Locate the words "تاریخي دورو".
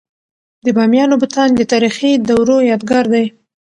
1.71-2.57